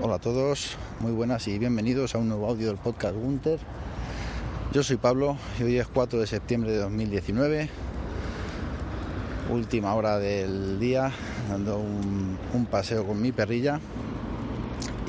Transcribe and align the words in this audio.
Hola 0.00 0.14
a 0.14 0.18
todos, 0.20 0.76
muy 1.00 1.10
buenas 1.10 1.48
y 1.48 1.58
bienvenidos 1.58 2.14
a 2.14 2.18
un 2.18 2.28
nuevo 2.28 2.46
audio 2.46 2.68
del 2.68 2.76
podcast 2.76 3.16
Gunter. 3.16 3.58
Yo 4.72 4.84
soy 4.84 4.96
Pablo 4.96 5.36
y 5.58 5.64
hoy 5.64 5.78
es 5.78 5.88
4 5.88 6.20
de 6.20 6.26
septiembre 6.28 6.70
de 6.70 6.78
2019, 6.78 7.68
última 9.50 9.96
hora 9.96 10.20
del 10.20 10.78
día, 10.78 11.10
dando 11.50 11.78
un, 11.78 12.38
un 12.54 12.66
paseo 12.66 13.04
con 13.04 13.20
mi 13.20 13.32
perrilla. 13.32 13.80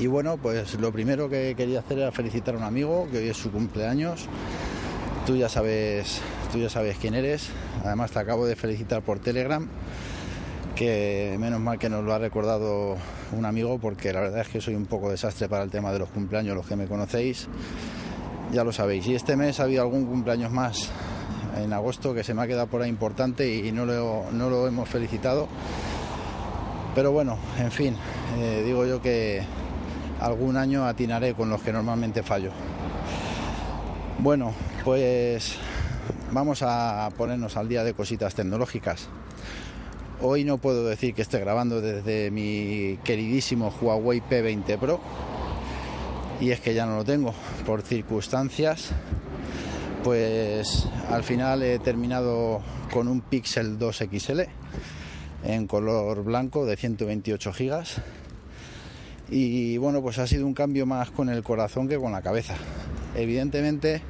Y 0.00 0.08
bueno, 0.08 0.38
pues 0.38 0.74
lo 0.80 0.90
primero 0.90 1.28
que 1.28 1.54
quería 1.56 1.78
hacer 1.78 2.00
era 2.00 2.10
felicitar 2.10 2.56
a 2.56 2.58
un 2.58 2.64
amigo, 2.64 3.06
que 3.12 3.18
hoy 3.18 3.28
es 3.28 3.36
su 3.36 3.52
cumpleaños. 3.52 4.26
Tú 5.24 5.36
ya 5.36 5.48
sabes, 5.48 6.20
tú 6.50 6.58
ya 6.58 6.68
sabes 6.68 6.96
quién 7.00 7.14
eres. 7.14 7.50
Además 7.84 8.10
te 8.10 8.18
acabo 8.18 8.44
de 8.44 8.56
felicitar 8.56 9.02
por 9.02 9.20
Telegram 9.20 9.68
que 10.80 11.36
menos 11.38 11.60
mal 11.60 11.78
que 11.78 11.90
nos 11.90 12.02
lo 12.02 12.14
ha 12.14 12.18
recordado 12.18 12.96
un 13.32 13.44
amigo 13.44 13.78
porque 13.78 14.14
la 14.14 14.20
verdad 14.20 14.40
es 14.40 14.48
que 14.48 14.62
soy 14.62 14.74
un 14.74 14.86
poco 14.86 15.10
desastre 15.10 15.46
para 15.46 15.62
el 15.62 15.70
tema 15.70 15.92
de 15.92 15.98
los 15.98 16.08
cumpleaños, 16.08 16.56
los 16.56 16.66
que 16.66 16.74
me 16.74 16.86
conocéis 16.86 17.48
ya 18.50 18.64
lo 18.64 18.72
sabéis. 18.72 19.06
Y 19.06 19.14
este 19.14 19.36
mes 19.36 19.60
ha 19.60 19.64
habido 19.64 19.82
algún 19.82 20.06
cumpleaños 20.06 20.50
más 20.50 20.88
en 21.62 21.70
agosto 21.74 22.14
que 22.14 22.24
se 22.24 22.32
me 22.32 22.40
ha 22.40 22.46
quedado 22.46 22.66
por 22.66 22.80
ahí 22.80 22.88
importante 22.88 23.54
y 23.54 23.70
no 23.72 23.84
lo, 23.84 24.24
no 24.32 24.48
lo 24.48 24.66
hemos 24.66 24.88
felicitado. 24.88 25.48
Pero 26.94 27.12
bueno, 27.12 27.36
en 27.58 27.70
fin, 27.70 27.94
eh, 28.38 28.62
digo 28.64 28.86
yo 28.86 29.02
que 29.02 29.42
algún 30.18 30.56
año 30.56 30.86
atinaré 30.86 31.34
con 31.34 31.50
los 31.50 31.60
que 31.60 31.74
normalmente 31.74 32.22
fallo. 32.22 32.52
Bueno, 34.18 34.54
pues 34.82 35.58
vamos 36.32 36.62
a 36.62 37.06
ponernos 37.18 37.58
al 37.58 37.68
día 37.68 37.84
de 37.84 37.92
cositas 37.92 38.34
tecnológicas. 38.34 39.10
Hoy 40.22 40.44
no 40.44 40.58
puedo 40.58 40.86
decir 40.86 41.14
que 41.14 41.22
esté 41.22 41.38
grabando 41.38 41.80
desde 41.80 42.30
mi 42.30 42.98
queridísimo 43.04 43.72
Huawei 43.80 44.20
P20 44.20 44.78
Pro. 44.78 45.00
Y 46.42 46.50
es 46.50 46.60
que 46.60 46.74
ya 46.74 46.84
no 46.84 46.96
lo 46.96 47.04
tengo 47.04 47.34
por 47.64 47.80
circunstancias. 47.80 48.90
Pues 50.04 50.86
al 51.08 51.24
final 51.24 51.62
he 51.62 51.78
terminado 51.78 52.60
con 52.92 53.08
un 53.08 53.22
Pixel 53.22 53.78
2 53.78 54.04
XL 54.12 54.40
en 55.44 55.66
color 55.66 56.22
blanco 56.22 56.66
de 56.66 56.76
128 56.76 57.52
GB. 57.58 57.84
Y 59.30 59.78
bueno, 59.78 60.02
pues 60.02 60.18
ha 60.18 60.26
sido 60.26 60.46
un 60.46 60.52
cambio 60.52 60.84
más 60.84 61.10
con 61.10 61.30
el 61.30 61.42
corazón 61.42 61.88
que 61.88 61.96
con 61.96 62.12
la 62.12 62.20
cabeza. 62.20 62.56
Evidentemente, 63.16 64.02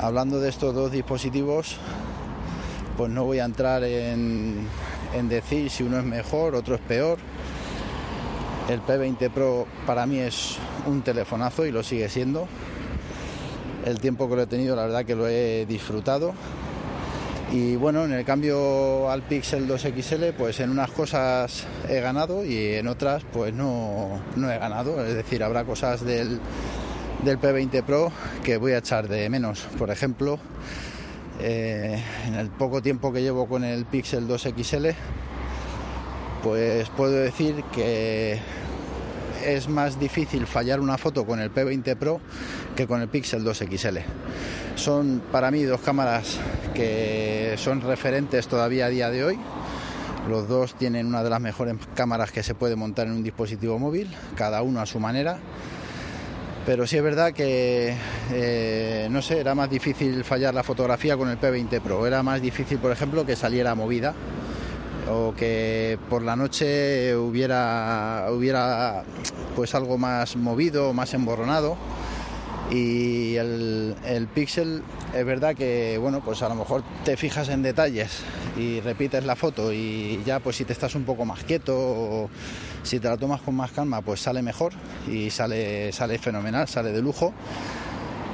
hablando 0.00 0.38
de 0.38 0.50
estos 0.50 0.72
dos 0.72 0.92
dispositivos, 0.92 1.78
pues 2.96 3.10
no 3.10 3.24
voy 3.24 3.40
a 3.40 3.44
entrar 3.44 3.82
en, 3.82 4.68
en 5.16 5.28
decir 5.28 5.70
si 5.70 5.82
uno 5.82 5.98
es 5.98 6.04
mejor, 6.04 6.54
otro 6.54 6.74
es 6.74 6.80
peor. 6.80 7.18
El 8.68 8.82
P20 8.82 9.30
Pro 9.30 9.66
para 9.86 10.06
mí 10.06 10.18
es 10.18 10.56
un 10.86 11.02
telefonazo 11.02 11.66
y 11.66 11.72
lo 11.72 11.82
sigue 11.82 12.08
siendo. 12.08 12.48
El 13.84 14.00
tiempo 14.00 14.28
que 14.28 14.36
lo 14.36 14.42
he 14.42 14.46
tenido, 14.46 14.74
la 14.74 14.82
verdad 14.82 15.04
que 15.04 15.14
lo 15.14 15.28
he 15.28 15.64
disfrutado. 15.66 16.34
Y 17.52 17.76
bueno, 17.76 18.04
en 18.04 18.12
el 18.12 18.24
cambio 18.24 19.08
al 19.08 19.22
Pixel 19.22 19.68
2 19.68 19.80
XL, 19.80 20.24
pues 20.36 20.58
en 20.58 20.70
unas 20.70 20.90
cosas 20.90 21.64
he 21.88 22.00
ganado 22.00 22.44
y 22.44 22.74
en 22.74 22.88
otras 22.88 23.22
pues 23.32 23.54
no, 23.54 24.20
no 24.34 24.50
he 24.50 24.58
ganado. 24.58 25.04
Es 25.04 25.14
decir, 25.14 25.44
habrá 25.44 25.64
cosas 25.64 26.04
del, 26.04 26.40
del 27.24 27.40
P20 27.40 27.84
Pro 27.84 28.10
que 28.42 28.56
voy 28.56 28.72
a 28.72 28.78
echar 28.78 29.06
de 29.06 29.30
menos. 29.30 29.60
Por 29.78 29.90
ejemplo, 29.90 30.40
eh, 31.40 32.02
en 32.26 32.34
el 32.34 32.48
poco 32.48 32.80
tiempo 32.80 33.12
que 33.12 33.22
llevo 33.22 33.46
con 33.46 33.64
el 33.64 33.84
Pixel 33.84 34.26
2 34.26 34.48
XL, 34.56 34.86
pues 36.42 36.88
puedo 36.90 37.12
decir 37.12 37.62
que 37.74 38.38
es 39.44 39.68
más 39.68 39.98
difícil 40.00 40.46
fallar 40.46 40.80
una 40.80 40.98
foto 40.98 41.26
con 41.26 41.40
el 41.40 41.52
P20 41.52 41.96
Pro 41.96 42.20
que 42.74 42.86
con 42.86 43.02
el 43.02 43.08
Pixel 43.08 43.44
2 43.44 43.64
XL. 43.70 43.98
Son 44.76 45.22
para 45.30 45.50
mí 45.50 45.62
dos 45.62 45.80
cámaras 45.80 46.38
que 46.74 47.54
son 47.58 47.80
referentes 47.80 48.48
todavía 48.48 48.86
a 48.86 48.90
día 48.90 49.10
de 49.10 49.24
hoy. 49.24 49.38
Los 50.28 50.48
dos 50.48 50.74
tienen 50.74 51.06
una 51.06 51.22
de 51.22 51.30
las 51.30 51.40
mejores 51.40 51.76
cámaras 51.94 52.32
que 52.32 52.42
se 52.42 52.54
puede 52.54 52.74
montar 52.76 53.06
en 53.06 53.12
un 53.12 53.22
dispositivo 53.22 53.78
móvil, 53.78 54.08
cada 54.34 54.62
uno 54.62 54.80
a 54.80 54.86
su 54.86 54.98
manera 54.98 55.38
pero 56.66 56.84
sí 56.84 56.96
es 56.96 57.02
verdad 57.02 57.32
que, 57.32 57.94
eh, 58.32 59.06
no 59.08 59.22
sé, 59.22 59.38
era 59.38 59.54
más 59.54 59.70
difícil 59.70 60.24
fallar 60.24 60.52
la 60.52 60.64
fotografía 60.64 61.16
con 61.16 61.30
el 61.30 61.38
P20 61.38 61.80
Pro. 61.80 62.04
Era 62.08 62.24
más 62.24 62.42
difícil, 62.42 62.78
por 62.78 62.90
ejemplo, 62.90 63.24
que 63.24 63.36
saliera 63.36 63.76
movida 63.76 64.12
o 65.08 65.32
que 65.36 65.96
por 66.10 66.22
la 66.22 66.34
noche 66.34 67.14
hubiera, 67.14 68.26
hubiera 68.32 69.04
pues 69.54 69.76
algo 69.76 69.96
más 69.96 70.34
movido, 70.34 70.92
más 70.92 71.14
emborronado. 71.14 71.76
Y 72.70 73.36
el, 73.36 73.94
el 74.04 74.26
Pixel 74.26 74.82
es 75.14 75.24
verdad 75.24 75.54
que, 75.54 75.98
bueno, 75.98 76.20
pues 76.24 76.42
a 76.42 76.48
lo 76.48 76.56
mejor 76.56 76.82
te 77.04 77.16
fijas 77.16 77.48
en 77.48 77.62
detalles 77.62 78.22
y 78.56 78.80
repites 78.80 79.24
la 79.24 79.36
foto 79.36 79.72
y 79.72 80.20
ya 80.24 80.40
pues 80.40 80.56
si 80.56 80.64
te 80.64 80.72
estás 80.72 80.94
un 80.94 81.04
poco 81.04 81.24
más 81.24 81.44
quieto 81.44 81.76
o 81.76 82.30
si 82.82 82.98
te 82.98 83.08
la 83.08 83.16
tomas 83.16 83.40
con 83.40 83.54
más 83.54 83.70
calma 83.70 84.00
pues 84.00 84.20
sale 84.20 84.42
mejor 84.42 84.72
y 85.08 85.30
sale, 85.30 85.92
sale 85.92 86.18
fenomenal, 86.18 86.66
sale 86.66 86.90
de 86.90 87.02
lujo. 87.02 87.32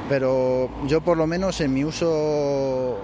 Pero 0.09 0.71
yo 0.87 1.03
por 1.03 1.19
lo 1.19 1.27
menos 1.27 1.61
en 1.61 1.73
mi 1.75 1.85
uso 1.85 2.99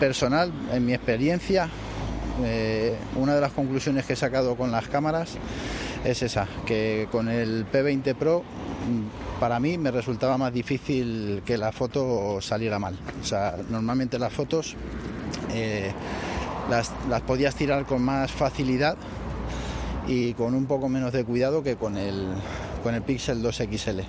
personal, 0.00 0.52
en 0.72 0.84
mi 0.84 0.94
experiencia, 0.94 1.68
eh, 2.44 2.96
una 3.16 3.34
de 3.34 3.40
las 3.40 3.52
conclusiones 3.52 4.04
que 4.04 4.14
he 4.14 4.16
sacado 4.16 4.56
con 4.56 4.72
las 4.72 4.88
cámaras 4.88 5.36
es 6.04 6.22
esa, 6.22 6.46
que 6.66 7.08
con 7.10 7.28
el 7.28 7.66
P20 7.70 8.14
Pro 8.14 8.42
para 9.38 9.58
mí 9.60 9.78
me 9.78 9.90
resultaba 9.90 10.38
más 10.38 10.52
difícil 10.52 11.42
que 11.44 11.58
la 11.58 11.72
foto 11.72 12.40
saliera 12.40 12.78
mal. 12.78 12.96
O 13.20 13.24
sea, 13.24 13.56
normalmente 13.70 14.18
las 14.18 14.32
fotos 14.32 14.76
eh, 15.52 15.92
las, 16.70 16.92
las 17.08 17.20
podías 17.22 17.54
tirar 17.54 17.86
con 17.86 18.02
más 18.02 18.30
facilidad 18.30 18.96
y 20.06 20.34
con 20.34 20.54
un 20.54 20.66
poco 20.66 20.88
menos 20.88 21.12
de 21.12 21.24
cuidado 21.24 21.62
que 21.62 21.76
con 21.76 21.96
el, 21.96 22.28
con 22.82 22.94
el 22.94 23.02
Pixel 23.02 23.42
2 23.42 23.56
XL. 23.56 24.00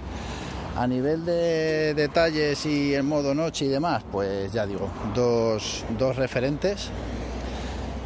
A 0.75 0.87
nivel 0.87 1.23
de 1.23 1.93
detalles 1.93 2.65
y 2.65 2.95
en 2.95 3.05
modo 3.05 3.35
noche 3.35 3.65
y 3.65 3.67
demás, 3.67 4.03
pues 4.11 4.51
ya 4.51 4.65
digo, 4.65 4.89
dos, 5.13 5.85
dos 5.99 6.15
referentes. 6.15 6.89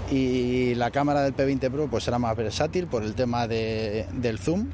Y 0.10 0.76
la 0.76 0.92
cámara 0.92 1.22
del 1.24 1.36
P20 1.36 1.70
Pro 1.70 1.88
pues 1.88 2.04
será 2.04 2.18
más 2.18 2.36
versátil 2.36 2.88
por 2.88 3.04
el 3.04 3.14
tema 3.14 3.48
de, 3.48 4.06
del 4.14 4.40
zoom. 4.40 4.68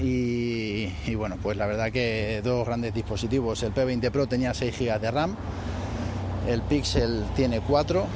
Y, 0.00 0.92
y, 1.06 1.14
bueno, 1.14 1.36
pues 1.42 1.56
la 1.56 1.66
verdad 1.66 1.92
que 1.92 2.40
dos 2.42 2.66
grandes 2.66 2.94
dispositivos. 2.94 3.62
El 3.62 3.74
P20 3.74 4.10
Pro 4.10 4.26
tenía 4.26 4.54
6 4.54 4.78
GB 4.78 5.00
de 5.00 5.10
RAM, 5.10 5.36
el 6.48 6.62
Pixel 6.62 7.24
tiene 7.34 7.60
4 7.60 8.06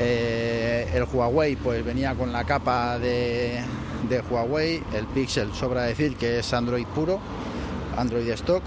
eh, 0.00 0.88
el 0.94 1.04
Huawei 1.12 1.56
pues 1.56 1.84
venía 1.84 2.14
con 2.14 2.32
la 2.32 2.44
capa 2.44 2.98
de, 2.98 3.60
de, 4.08 4.20
Huawei, 4.20 4.80
el 4.94 5.06
Pixel 5.06 5.52
sobra 5.54 5.82
decir 5.82 6.16
que 6.16 6.38
es 6.38 6.52
Android 6.52 6.86
puro, 6.86 7.18
Android 7.96 8.28
stock. 8.30 8.62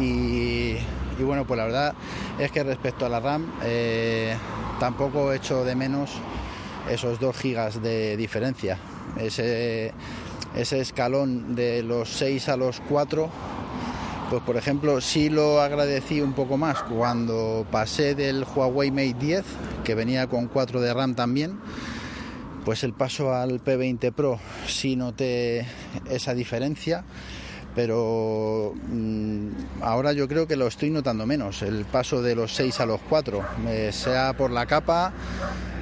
Y, 0.00 0.74
y 1.18 1.22
bueno, 1.22 1.46
pues 1.46 1.58
la 1.58 1.64
verdad 1.64 1.94
es 2.38 2.50
que 2.50 2.62
respecto 2.62 3.06
a 3.06 3.08
la 3.08 3.20
RAM 3.20 3.52
eh, 3.62 4.36
tampoco 4.80 5.32
he 5.32 5.36
hecho 5.36 5.64
de 5.64 5.74
menos 5.74 6.10
esos 6.90 7.20
2 7.20 7.36
gigas 7.36 7.82
de 7.82 8.16
diferencia. 8.16 8.78
Ese, 9.18 9.92
ese 10.54 10.80
escalón 10.80 11.54
de 11.54 11.82
los 11.82 12.08
6 12.10 12.48
a 12.48 12.56
los 12.56 12.80
4 12.88 13.30
pues 14.30 14.42
por 14.42 14.56
ejemplo 14.56 15.00
sí 15.00 15.28
lo 15.28 15.60
agradecí 15.60 16.20
un 16.20 16.32
poco 16.32 16.56
más 16.56 16.82
cuando 16.82 17.66
pasé 17.70 18.14
del 18.14 18.44
Huawei 18.44 18.90
Mate 18.90 19.14
10, 19.20 19.44
que 19.84 19.94
venía 19.94 20.26
con 20.28 20.48
4 20.48 20.80
de 20.80 20.94
RAM 20.94 21.14
también, 21.14 21.60
pues 22.64 22.84
el 22.84 22.94
paso 22.94 23.34
al 23.34 23.62
P20 23.62 24.12
Pro 24.12 24.40
sí 24.66 24.96
noté 24.96 25.66
esa 26.10 26.34
diferencia, 26.34 27.04
pero 27.74 28.74
mmm, 28.88 29.48
ahora 29.82 30.12
yo 30.12 30.28
creo 30.28 30.46
que 30.46 30.56
lo 30.56 30.66
estoy 30.66 30.90
notando 30.90 31.26
menos, 31.26 31.62
el 31.62 31.84
paso 31.84 32.22
de 32.22 32.34
los 32.34 32.54
6 32.54 32.80
a 32.80 32.86
los 32.86 33.00
4, 33.08 33.44
eh, 33.68 33.90
sea 33.92 34.32
por 34.34 34.50
la 34.50 34.66
capa 34.66 35.12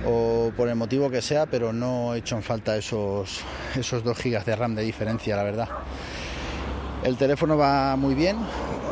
o 0.06 0.52
por 0.56 0.68
el 0.68 0.74
motivo 0.74 1.10
que 1.10 1.22
sea, 1.22 1.46
pero 1.46 1.72
no 1.72 2.14
he 2.14 2.18
hecho 2.18 2.36
en 2.36 2.42
falta 2.42 2.76
esos, 2.76 3.40
esos 3.76 4.02
2 4.02 4.18
GB 4.18 4.44
de 4.44 4.56
RAM 4.56 4.74
de 4.74 4.82
diferencia, 4.82 5.36
la 5.36 5.42
verdad. 5.42 5.68
El 7.04 7.16
teléfono 7.16 7.56
va 7.56 7.96
muy 7.96 8.14
bien. 8.14 8.36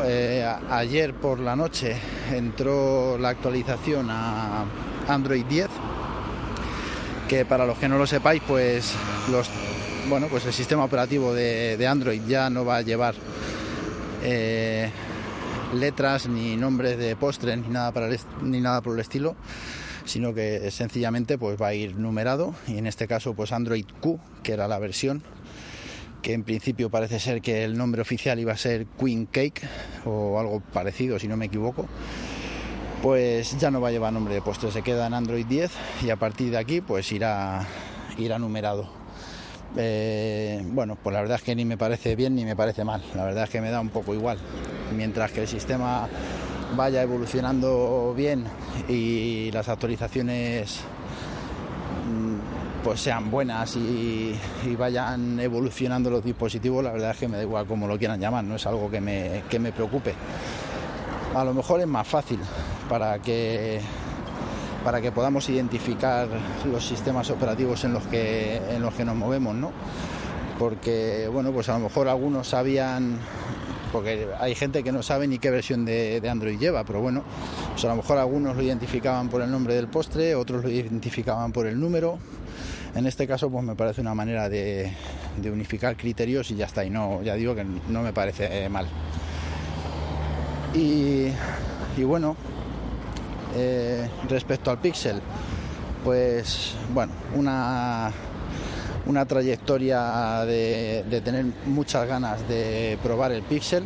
Eh, 0.05 0.44
ayer 0.70 1.14
por 1.14 1.38
la 1.38 1.55
noche 1.55 1.97
entró 2.32 3.19
la 3.19 3.29
actualización 3.29 4.08
a 4.11 4.64
Android 5.06 5.44
10, 5.44 5.69
que 7.29 7.44
para 7.44 7.67
los 7.67 7.79
que 7.79 7.88
no 7.88 7.99
lo 7.99 8.06
sepáis, 8.06 8.43
pues 8.47 8.94
los 9.31 9.49
bueno, 10.10 10.26
pues 10.26 10.44
el 10.44 10.52
sistema 10.52 10.84
operativo 10.84 11.32
de, 11.32 11.86
Android 11.88 12.20
ya 12.26 12.50
no 12.50 12.64
va 12.64 12.78
a 12.78 12.82
llevar 12.82 13.14
eh, 14.24 14.90
letras 15.72 16.26
ni 16.26 16.56
nombres 16.56 16.98
de 16.98 17.14
postres 17.14 17.56
ni 17.58 17.68
nada 17.68 17.92
para 17.92 18.08
el, 18.08 18.18
ni 18.42 18.60
nada 18.60 18.82
por 18.82 18.94
el 18.94 19.00
estilo 19.00 19.36
sino 20.04 20.34
que 20.34 20.68
sencillamente 20.72 21.38
pues 21.38 21.60
va 21.60 21.68
a 21.68 21.74
ir 21.74 21.94
numerado 21.94 22.54
y 22.66 22.78
en 22.78 22.88
este 22.88 23.06
caso 23.06 23.34
pues 23.34 23.52
Android 23.52 23.84
Q 24.00 24.18
que 24.42 24.52
era 24.52 24.66
la 24.66 24.80
versión 24.80 25.22
que 26.22 26.32
en 26.32 26.42
principio 26.42 26.90
parece 26.90 27.20
ser 27.20 27.40
que 27.40 27.62
el 27.62 27.78
nombre 27.78 28.02
oficial 28.02 28.40
iba 28.40 28.52
a 28.52 28.56
ser 28.56 28.86
Queen 28.98 29.26
Cake 29.26 29.62
o 30.04 30.40
algo 30.40 30.60
parecido, 30.60 31.18
si 31.18 31.28
no 31.28 31.36
me 31.38 31.46
equivoco, 31.46 31.86
pues 33.00 33.58
ya 33.58 33.70
no 33.70 33.80
va 33.80 33.88
a 33.88 33.90
llevar 33.90 34.12
nombre 34.12 34.34
de 34.34 34.42
postre, 34.42 34.70
se 34.70 34.82
queda 34.82 35.06
en 35.06 35.14
Android 35.14 35.46
10 35.46 35.70
y 36.04 36.10
a 36.10 36.16
partir 36.16 36.50
de 36.50 36.58
aquí 36.58 36.82
pues 36.82 37.10
irá, 37.12 37.66
irá 38.18 38.38
numerado. 38.38 39.00
Eh, 39.76 40.62
bueno, 40.64 40.96
pues 41.00 41.14
la 41.14 41.20
verdad 41.20 41.37
es 41.37 41.43
que 41.43 41.55
ni 41.55 41.64
me 41.64 41.76
parece 41.76 42.17
bien 42.17 42.34
ni 42.34 42.44
me 42.44 42.56
parece 42.56 42.84
mal, 42.84 43.02
la 43.14 43.25
verdad 43.25 43.44
es 43.44 43.50
que 43.50 43.61
me 43.61 43.70
da 43.70 43.81
un 43.81 43.90
poco 43.90 44.14
igual. 44.14 44.38
Mientras 44.96 45.31
que 45.31 45.43
el 45.43 45.49
sistema 45.49 46.08
vaya 46.76 47.02
evolucionando 47.02 48.14
bien 48.17 48.44
y 48.88 49.50
las 49.52 49.69
actualizaciones 49.69 50.81
pues 52.82 53.00
sean 53.00 53.31
buenas 53.31 53.76
y, 53.76 54.37
vayan 54.78 55.38
evolucionando 55.38 56.11
los 56.11 56.25
dispositivos, 56.25 56.82
la 56.82 56.93
verdad 56.93 57.11
es 57.11 57.19
que 57.19 57.28
me 57.28 57.37
da 57.37 57.43
igual 57.43 57.66
como 57.66 57.87
lo 57.87 57.99
quieran 57.99 58.20
llamar, 58.20 58.44
no 58.44 58.56
es 58.56 58.66
algo 58.66 58.90
que 58.90 59.00
me, 59.00 59.43
que 59.49 59.58
me 59.58 59.73
preocupe. 59.73 60.14
A 61.34 61.44
lo 61.44 61.55
mejor 61.55 61.81
es 61.81 61.87
más 61.87 62.08
fácil 62.08 62.40
para 62.88 63.19
que 63.19 63.81
para 64.84 65.00
que 65.00 65.12
podamos 65.12 65.48
identificar 65.48 66.28
los 66.70 66.86
sistemas 66.86 67.30
operativos 67.30 67.84
en 67.84 67.92
los 67.92 68.04
que 68.04 68.56
en 68.56 68.82
los 68.82 68.94
que 68.94 69.04
nos 69.04 69.16
movemos, 69.16 69.54
¿no? 69.54 69.72
Porque 70.58 71.28
bueno, 71.32 71.52
pues 71.52 71.68
a 71.68 71.74
lo 71.74 71.80
mejor 71.80 72.08
algunos 72.08 72.48
sabían 72.48 73.18
porque 73.92 74.28
hay 74.38 74.54
gente 74.54 74.84
que 74.84 74.92
no 74.92 75.02
sabe 75.02 75.26
ni 75.26 75.38
qué 75.38 75.50
versión 75.50 75.84
de, 75.84 76.22
Android 76.30 76.58
lleva, 76.58 76.84
pero 76.84 77.00
bueno, 77.00 77.24
pues 77.72 77.84
a 77.84 77.88
lo 77.88 77.96
mejor 77.96 78.18
algunos 78.18 78.56
lo 78.56 78.62
identificaban 78.62 79.28
por 79.28 79.42
el 79.42 79.50
nombre 79.50 79.74
del 79.74 79.88
postre, 79.88 80.36
otros 80.36 80.62
lo 80.62 80.70
identificaban 80.70 81.50
por 81.50 81.66
el 81.66 81.80
número, 81.80 82.18
en 82.94 83.06
este 83.06 83.26
caso, 83.26 83.50
pues 83.50 83.64
me 83.64 83.76
parece 83.76 84.00
una 84.00 84.14
manera 84.14 84.48
de, 84.48 84.92
unificar 85.44 85.96
criterios 85.96 86.50
y 86.50 86.56
ya 86.56 86.66
está. 86.66 86.84
Y 86.84 86.90
no, 86.90 87.22
ya 87.22 87.34
digo 87.34 87.54
que 87.54 87.64
no 87.64 88.02
me 88.02 88.12
parece 88.12 88.68
mal. 88.68 88.86
Y, 90.74 91.32
bueno, 92.02 92.36
eh, 93.56 94.08
respecto 94.29 94.70
al 94.70 94.79
Pixel, 94.79 95.20
pues 96.05 96.75
bueno, 96.93 97.12
una, 97.35 98.12
una 99.06 99.26
trayectoria 99.26 100.44
de, 100.44 101.23
tener 101.25 101.47
muchas 101.67 102.06
ganas 102.06 102.47
de 102.49 102.99
probar 103.02 103.32
el 103.32 103.43
Pixel. 103.43 103.85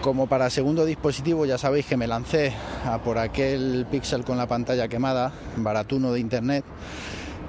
Como 0.00 0.28
para 0.28 0.50
segundo 0.50 0.84
dispositivo 0.84 1.46
ya 1.46 1.58
sabéis 1.58 1.86
que 1.86 1.96
me 1.96 2.06
lancé 2.06 2.52
a 2.84 2.98
por 2.98 3.18
aquel 3.18 3.86
Pixel 3.90 4.24
con 4.24 4.36
la 4.36 4.46
pantalla 4.46 4.86
quemada, 4.86 5.32
baratuno 5.56 6.12
de 6.12 6.20
internet, 6.20 6.64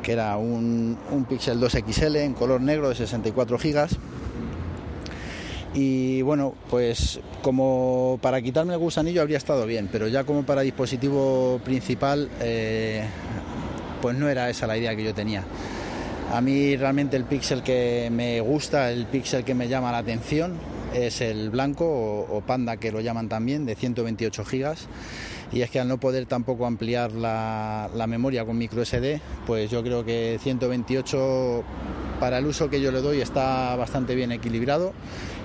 que 0.01 0.13
era 0.13 0.37
un, 0.37 0.97
Pixel 1.29 1.59
2 1.59 1.77
XL 1.87 2.15
en 2.15 2.33
color 2.33 2.61
negro 2.61 2.89
de 2.89 2.95
64 2.95 3.57
GB. 3.57 3.87
Y 5.73 6.21
bueno, 6.21 6.55
pues 6.69 7.19
como 7.41 8.19
para 8.21 8.41
quitarme 8.41 8.73
el 8.73 8.79
gusanillo 8.79 9.21
habría 9.21 9.37
estado 9.37 9.65
bien, 9.65 9.89
pero 9.91 10.07
ya 10.07 10.23
como 10.23 10.43
para 10.43 10.61
dispositivo 10.61 11.59
principal, 11.63 12.29
eh, 12.39 13.05
pues 14.01 14.17
no 14.17 14.29
era 14.29 14.49
esa 14.49 14.67
la 14.67 14.77
idea 14.77 14.95
que 14.95 15.03
yo 15.03 15.13
tenía. 15.13 15.43
A 16.33 16.41
mí 16.41 16.75
realmente 16.75 17.15
el 17.15 17.23
Pixel 17.23 17.63
que 17.63 18.09
me 18.11 18.41
gusta, 18.41 18.91
el 18.91 19.05
Pixel 19.05 19.43
que 19.43 19.55
me 19.55 19.67
llama 19.67 19.91
la 19.91 19.99
atención, 19.99 20.55
es 20.93 21.21
el 21.21 21.49
blanco 21.49 21.85
o, 21.85 22.41
Panda 22.41 22.77
que 22.77 22.91
lo 22.91 23.01
llaman 23.01 23.29
también, 23.29 23.65
de 23.65 23.75
128 23.75 24.43
GB 24.43 24.75
y 25.51 25.61
es 25.61 25.69
que 25.69 25.79
al 25.79 25.87
no 25.87 25.99
poder 25.99 26.25
tampoco 26.25 26.65
ampliar 26.65 27.13
la, 27.13 27.89
memoria 28.07 28.45
con 28.45 28.57
micro 28.57 28.83
SD, 28.83 29.21
pues 29.45 29.71
yo 29.71 29.81
creo 29.83 30.03
que 30.03 30.39
128 30.41 31.63
para 32.19 32.39
el 32.39 32.45
uso 32.45 32.69
que 32.69 32.81
yo 32.81 32.91
le 32.91 33.01
doy 33.01 33.21
está 33.21 33.75
bastante 33.75 34.15
bien 34.15 34.31
equilibrado 34.31 34.93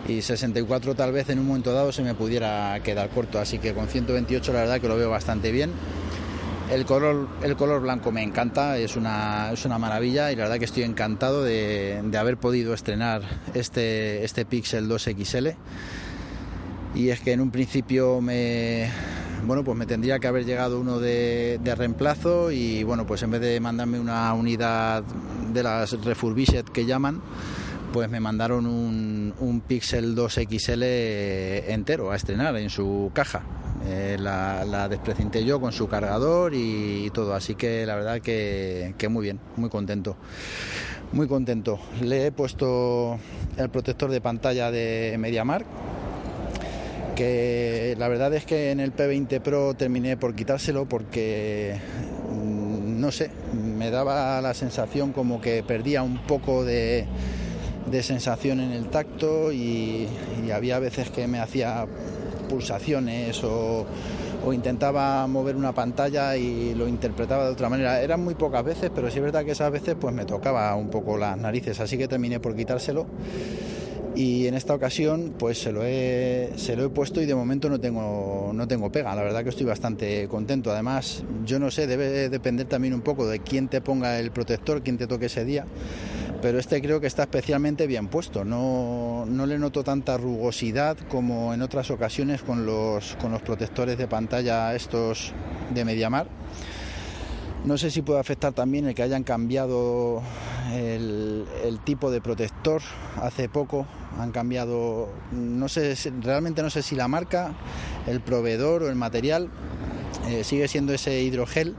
y 0.08 0.22
64 0.22 0.94
tal 0.94 1.12
vez 1.12 1.28
en 1.30 1.38
un 1.38 1.46
momento 1.46 1.72
dado 1.72 1.92
se 1.92 2.02
me 2.02 2.14
pudiera 2.14 2.80
quedar 2.82 3.08
corto, 3.10 3.38
así 3.38 3.58
que 3.58 3.74
con 3.74 3.88
128 3.88 4.52
la 4.52 4.60
verdad 4.60 4.80
que 4.80 4.88
lo 4.88 4.96
veo 4.96 5.10
bastante 5.10 5.52
bien. 5.52 5.70
El 6.70 6.86
color, 6.86 7.28
el 7.42 7.54
color 7.56 7.82
blanco 7.82 8.12
me 8.12 8.22
encanta, 8.22 8.78
es 8.78 8.96
una, 8.96 9.52
es 9.52 9.64
una 9.64 9.78
maravilla 9.78 10.32
y 10.32 10.36
la 10.36 10.44
verdad 10.44 10.58
que 10.58 10.64
estoy 10.64 10.84
encantado 10.84 11.42
de, 11.42 12.00
de 12.02 12.18
haber 12.18 12.38
podido 12.38 12.72
estrenar 12.72 13.22
este, 13.52 14.24
este 14.24 14.46
Pixel 14.46 14.88
2 14.88 15.02
XL. 15.02 15.48
Y 16.94 17.10
es 17.10 17.20
que 17.20 17.32
en 17.32 17.40
un 17.40 17.50
principio 17.50 18.20
me, 18.20 18.88
bueno, 19.44 19.64
pues 19.64 19.76
me 19.76 19.86
tendría 19.86 20.18
que 20.18 20.28
haber 20.28 20.44
llegado 20.44 20.80
uno 20.80 21.00
de, 21.00 21.58
reemplazo 21.76 22.50
y 22.50 22.84
bueno, 22.84 23.06
pues 23.06 23.22
en 23.22 23.30
vez 23.32 23.40
de 23.40 23.58
mandarme 23.60 23.98
una 23.98 24.32
unidad 24.34 25.02
de 25.52 25.62
las 25.62 25.92
refurbished 26.04 26.66
que 26.66 26.86
llaman, 26.86 27.20
pues 27.92 28.08
me 28.08 28.20
mandaron 28.20 28.66
un, 28.66 29.34
un 29.38 29.60
Pixel 29.60 30.14
2 30.14 30.40
XL 30.50 30.82
entero 30.82 32.10
a 32.10 32.16
estrenar 32.16 32.56
en 32.56 32.70
su 32.70 33.10
caja. 33.12 33.42
Eh, 33.86 34.16
la, 34.18 34.64
la, 34.64 34.88
desprecinté 34.88 35.44
yo 35.44 35.60
con 35.60 35.72
su 35.72 35.88
cargador 35.88 36.52
y, 36.54 37.10
todo, 37.10 37.34
así 37.34 37.54
que 37.54 37.84
la 37.84 37.96
verdad 37.96 38.20
que, 38.20 38.94
que 38.96 39.08
muy 39.08 39.24
bien, 39.24 39.40
muy 39.56 39.68
contento. 39.68 40.16
Muy 41.12 41.28
contento. 41.28 41.78
Le 42.00 42.26
he 42.26 42.32
puesto 42.32 43.18
el 43.56 43.68
protector 43.68 44.10
de 44.10 44.20
pantalla 44.20 44.70
de 44.70 45.16
MediaMark 45.18 45.66
que 47.14 47.94
la 47.98 48.08
verdad 48.08 48.32
es 48.32 48.46
que 48.46 48.70
en 48.70 48.80
el 48.80 48.96
P20 48.96 49.40
Pro 49.40 49.74
terminé 49.74 50.16
por 50.16 50.34
quitárselo 50.34 50.88
porque 50.88 51.76
mm, 52.30 53.00
no 53.00 53.12
sé, 53.12 53.30
me 53.52 53.90
daba 53.90 54.40
la 54.40 54.54
sensación 54.54 55.12
como 55.12 55.40
que 55.40 55.62
perdía 55.62 56.02
un 56.02 56.18
poco 56.22 56.64
de, 56.64 57.06
sensación 58.02 58.60
en 58.60 58.72
el 58.72 58.86
tacto 58.86 59.52
y, 59.52 60.08
había 60.52 60.78
veces 60.78 61.10
que 61.10 61.26
me 61.26 61.38
hacía 61.38 61.86
pulsaciones 62.48 63.42
o, 63.42 63.86
o, 64.44 64.52
intentaba 64.52 65.26
mover 65.26 65.56
una 65.56 65.72
pantalla 65.72 66.36
y 66.36 66.74
lo 66.74 66.86
interpretaba 66.86 67.46
de 67.46 67.52
otra 67.52 67.68
manera. 67.68 68.02
Eran 68.02 68.22
muy 68.22 68.34
pocas 68.34 68.64
veces, 68.64 68.90
pero 68.94 69.10
sí 69.10 69.18
es 69.18 69.22
verdad 69.24 69.44
que 69.44 69.52
esas 69.52 69.72
veces 69.72 69.96
pues 69.98 70.14
me 70.14 70.26
tocaba 70.26 70.74
un 70.74 70.90
poco 70.90 71.16
las 71.16 71.38
narices, 71.38 71.80
así 71.80 71.96
que 71.96 72.08
terminé 72.08 72.38
por 72.40 72.54
quitárselo 72.54 73.06
y 74.14 74.46
en 74.46 74.54
esta 74.54 74.74
ocasión 74.74 75.34
pues 75.38 75.58
se 75.58 75.72
lo 75.72 75.84
he, 75.84 76.50
se 76.56 76.76
lo 76.76 76.84
he 76.84 76.88
puesto 76.88 77.20
y 77.22 77.26
de 77.26 77.34
momento 77.34 77.68
no 77.68 77.80
tengo, 77.80 78.50
no 78.54 78.68
tengo 78.68 78.90
pega. 78.90 79.14
La 79.14 79.22
verdad 79.22 79.42
que 79.42 79.50
estoy 79.50 79.66
bastante 79.66 80.28
contento. 80.28 80.70
Además, 80.70 81.24
yo 81.46 81.58
no 81.58 81.70
sé, 81.70 81.86
debe 81.86 82.28
depender 82.28 82.66
también 82.66 82.94
un 82.94 83.00
poco 83.00 83.26
de 83.26 83.40
quién 83.40 83.68
te 83.68 83.80
ponga 83.80 84.18
el 84.18 84.30
protector, 84.30 84.82
quién 84.82 84.98
te 84.98 85.06
toque 85.06 85.26
ese 85.26 85.44
día. 85.44 85.66
Pero 86.42 86.58
este 86.58 86.82
creo 86.82 87.00
que 87.00 87.06
está 87.06 87.22
especialmente 87.22 87.86
bien 87.86 88.08
puesto. 88.08 88.44
No, 88.44 89.24
no 89.26 89.46
le 89.46 89.58
noto 89.58 89.84
tanta 89.84 90.18
rugosidad 90.18 90.98
como 91.08 91.54
en 91.54 91.62
otras 91.62 91.90
ocasiones 91.90 92.42
con 92.42 92.66
los, 92.66 93.16
con 93.20 93.30
los 93.30 93.40
protectores 93.42 93.96
de 93.96 94.08
pantalla 94.08 94.74
estos 94.74 95.32
de 95.72 95.84
Mediamar. 95.84 96.26
No 97.64 97.78
sé 97.78 97.92
si 97.92 98.02
puede 98.02 98.18
afectar 98.18 98.52
también 98.52 98.88
el 98.88 98.94
que 98.94 99.04
hayan 99.04 99.22
cambiado 99.22 100.20
el, 100.72 101.78
tipo 101.84 102.10
de 102.10 102.20
protector 102.20 102.82
hace 103.20 103.48
poco 103.48 103.86
han 104.18 104.30
cambiado, 104.30 105.08
no 105.32 105.68
sé, 105.68 105.96
realmente 106.20 106.62
no 106.62 106.70
sé 106.70 106.82
si 106.82 106.94
la 106.94 107.08
marca, 107.08 107.52
el 108.06 108.20
proveedor 108.20 108.82
o 108.82 108.88
el 108.88 108.94
material 108.94 109.48
eh, 110.28 110.44
sigue 110.44 110.68
siendo 110.68 110.92
ese 110.92 111.22
hidrogel, 111.22 111.74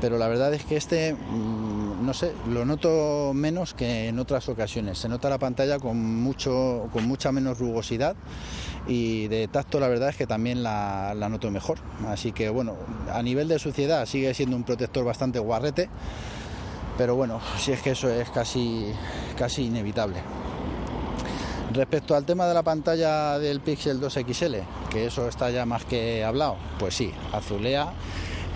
pero 0.00 0.18
la 0.18 0.28
verdad 0.28 0.52
es 0.52 0.64
que 0.64 0.76
este, 0.76 1.14
mm, 1.14 1.71
no 2.02 2.14
sé, 2.14 2.32
lo 2.48 2.64
noto 2.64 3.32
menos 3.34 3.74
que 3.74 4.08
en 4.08 4.18
otras 4.18 4.48
ocasiones. 4.48 4.98
Se 4.98 5.08
nota 5.08 5.30
la 5.30 5.38
pantalla 5.38 5.78
con, 5.78 6.22
mucho, 6.22 6.88
con 6.92 7.06
mucha 7.06 7.32
menos 7.32 7.58
rugosidad 7.58 8.16
y 8.86 9.28
de 9.28 9.48
tacto 9.48 9.78
la 9.78 9.88
verdad 9.88 10.08
es 10.08 10.16
que 10.16 10.26
también 10.26 10.62
la, 10.62 11.14
noto 11.14 11.50
mejor. 11.50 11.78
Así 12.08 12.32
que 12.32 12.48
bueno, 12.48 12.76
a 13.12 13.22
nivel 13.22 13.48
de 13.48 13.58
suciedad 13.58 14.06
sigue 14.06 14.34
siendo 14.34 14.56
un 14.56 14.64
protector 14.64 15.04
bastante 15.04 15.38
guarrete, 15.38 15.88
pero 16.98 17.14
bueno, 17.14 17.40
si 17.58 17.72
es 17.72 17.80
que 17.80 17.92
eso 17.92 18.10
es 18.10 18.28
casi, 18.30 18.92
casi 19.36 19.64
inevitable. 19.66 20.20
Respecto 21.72 22.14
al 22.14 22.26
tema 22.26 22.46
de 22.46 22.52
la 22.52 22.62
pantalla 22.62 23.38
del 23.38 23.60
Pixel 23.60 23.98
2 23.98 24.12
XL, 24.12 24.56
que 24.90 25.06
eso 25.06 25.26
está 25.26 25.50
ya 25.50 25.64
más 25.64 25.86
que 25.86 26.22
hablado, 26.22 26.56
pues 26.78 26.94
sí, 26.94 27.12
azulea 27.32 27.94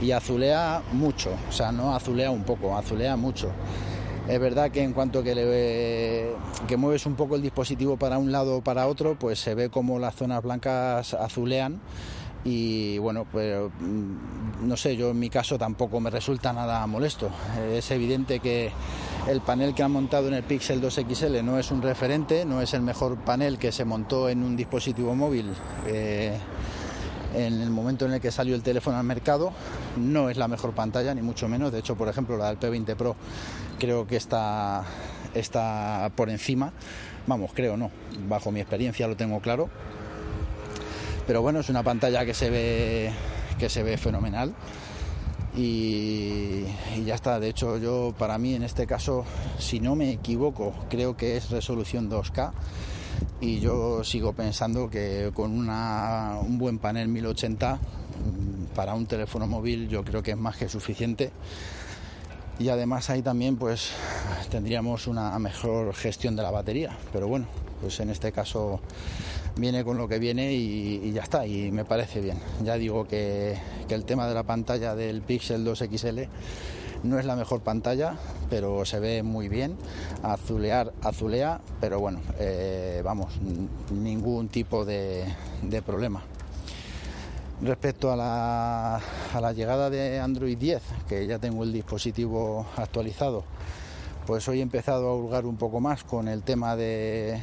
y 0.00 0.12
azulea 0.12 0.82
mucho, 0.92 1.30
o 1.48 1.52
sea, 1.52 1.72
no 1.72 1.94
azulea 1.94 2.30
un 2.30 2.44
poco, 2.44 2.76
azulea 2.76 3.16
mucho. 3.16 3.50
Es 4.28 4.40
verdad 4.40 4.72
que 4.72 4.82
en 4.82 4.92
cuanto 4.92 5.22
que, 5.22 5.34
le, 5.34 6.66
que 6.66 6.76
mueves 6.76 7.06
un 7.06 7.14
poco 7.14 7.36
el 7.36 7.42
dispositivo 7.42 7.96
para 7.96 8.18
un 8.18 8.32
lado 8.32 8.56
o 8.56 8.60
para 8.60 8.88
otro, 8.88 9.16
pues 9.16 9.38
se 9.38 9.54
ve 9.54 9.70
como 9.70 10.00
las 10.00 10.16
zonas 10.16 10.42
blancas 10.42 11.14
azulean 11.14 11.80
y 12.46 12.98
bueno, 12.98 13.26
pues 13.30 13.58
mm, 13.80 14.68
no 14.68 14.76
sé, 14.76 14.96
yo 14.96 15.10
en 15.10 15.18
mi 15.18 15.28
caso 15.30 15.58
tampoco 15.58 15.98
me 15.98 16.10
resulta 16.10 16.52
nada 16.52 16.86
molesto. 16.86 17.28
Es 17.72 17.90
evidente 17.90 18.38
que 18.38 18.70
el 19.28 19.40
panel 19.40 19.74
que 19.74 19.82
han 19.82 19.90
montado 19.90 20.28
en 20.28 20.34
el 20.34 20.44
Pixel 20.44 20.80
2 20.80 21.00
XL 21.08 21.44
no 21.44 21.58
es 21.58 21.72
un 21.72 21.82
referente, 21.82 22.44
no 22.44 22.62
es 22.62 22.72
el 22.72 22.82
mejor 22.82 23.16
panel 23.18 23.58
que 23.58 23.72
se 23.72 23.84
montó 23.84 24.28
en 24.28 24.44
un 24.44 24.56
dispositivo 24.56 25.16
móvil. 25.16 25.52
Eh, 25.88 26.36
en 27.36 27.60
el 27.60 27.70
momento 27.70 28.06
en 28.06 28.14
el 28.14 28.20
que 28.20 28.32
salió 28.32 28.54
el 28.54 28.62
teléfono 28.62 28.96
al 28.96 29.04
mercado. 29.04 29.52
No 29.96 30.30
es 30.30 30.36
la 30.36 30.48
mejor 30.48 30.72
pantalla, 30.72 31.14
ni 31.14 31.22
mucho 31.22 31.48
menos. 31.48 31.70
De 31.70 31.78
hecho, 31.78 31.94
por 31.94 32.08
ejemplo, 32.08 32.36
la 32.36 32.48
del 32.48 32.58
P20 32.58 32.96
Pro 32.96 33.16
creo 33.78 34.06
que 34.06 34.16
está, 34.16 34.84
está 35.34 36.10
por 36.16 36.30
encima. 36.30 36.72
Vamos, 37.26 37.50
creo 37.54 37.76
no, 37.76 37.90
bajo 38.28 38.50
mi 38.50 38.60
experiencia 38.60 39.06
lo 39.06 39.16
tengo 39.16 39.40
claro. 39.40 39.68
Pero 41.26 41.42
bueno, 41.42 41.60
es 41.60 41.68
una 41.68 41.82
pantalla 41.82 42.24
que 42.24 42.34
se 42.34 42.50
ve 42.50 43.12
que 43.58 43.68
se 43.68 43.82
ve 43.82 43.96
fenomenal. 43.98 44.54
Y, 45.56 46.64
y, 46.94 47.04
ya 47.04 47.14
está. 47.14 47.40
De 47.40 47.48
hecho, 47.48 47.78
yo 47.78 48.14
para 48.18 48.38
mí 48.38 48.54
en 48.54 48.62
este 48.62 48.86
caso, 48.86 49.24
si 49.58 49.80
no 49.80 49.94
me 49.94 50.10
equivoco, 50.10 50.74
creo 50.88 51.16
que 51.16 51.36
es 51.36 51.50
resolución 51.50 52.10
2K 52.10 52.52
y 53.40 53.60
yo 53.60 54.02
sigo 54.04 54.32
pensando 54.32 54.88
que 54.88 55.30
con 55.34 55.52
una, 55.52 56.38
un 56.40 56.58
buen 56.58 56.78
panel 56.78 57.08
1080 57.08 57.74
mm, 57.74 58.74
para 58.74 58.94
un 58.94 59.06
teléfono 59.06 59.46
móvil 59.46 59.88
yo 59.88 60.04
creo 60.04 60.22
que 60.22 60.32
es 60.32 60.36
más 60.36 60.56
que 60.56 60.68
suficiente. 60.68 61.30
Y 62.58 62.70
además 62.70 63.10
ahí 63.10 63.20
también 63.20 63.56
pues 63.56 63.90
tendríamos 64.50 65.06
una 65.06 65.38
mejor 65.38 65.94
gestión 65.94 66.36
de 66.36 66.42
la 66.42 66.50
batería. 66.50 66.96
Pero 67.12 67.28
bueno 67.28 67.46
pues 67.80 68.00
en 68.00 68.10
este 68.10 68.32
caso 68.32 68.80
viene 69.56 69.84
con 69.84 69.96
lo 69.96 70.08
que 70.08 70.18
viene 70.18 70.52
y, 70.52 71.12
ya 71.12 71.22
está 71.22 71.46
y 71.46 71.70
me 71.70 71.84
parece 71.84 72.20
bien. 72.20 72.38
Ya 72.64 72.76
digo 72.76 73.06
que, 73.06 73.58
que 73.88 73.94
el 73.94 74.04
tema 74.04 74.26
de 74.26 74.34
la 74.34 74.42
pantalla 74.42 74.94
del 74.94 75.22
Pixel 75.22 75.64
2 75.64 75.84
XL 75.90 76.20
no 77.06 77.18
es 77.18 77.24
la 77.24 77.36
mejor 77.36 77.60
pantalla, 77.60 78.16
pero 78.50 78.84
se 78.84 79.00
ve 79.00 79.22
muy 79.22 79.48
bien. 79.48 79.76
Azulear, 80.22 80.92
azulea, 81.02 81.60
pero 81.80 82.00
bueno, 82.00 82.20
eh, 82.38 83.00
vamos, 83.04 83.34
ningún 83.90 84.48
tipo 84.48 84.84
de, 84.84 85.26
problema. 85.84 86.22
Respecto 87.62 88.12
a 88.12 88.16
la, 88.16 89.52
llegada 89.52 89.88
de 89.88 90.20
Android 90.20 90.58
10, 90.58 90.82
que 91.08 91.26
ya 91.26 91.38
tengo 91.38 91.64
el 91.64 91.72
dispositivo 91.72 92.66
actualizado, 92.76 93.44
pues 94.26 94.46
hoy 94.48 94.58
he 94.58 94.62
empezado 94.62 95.08
a 95.08 95.14
hurgar 95.14 95.46
un 95.46 95.56
poco 95.56 95.80
más 95.80 96.02
con 96.02 96.26
el 96.26 96.42
tema 96.42 96.74
de, 96.76 97.40